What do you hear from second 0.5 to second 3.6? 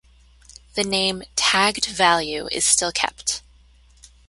The name "tagged value" is still kept.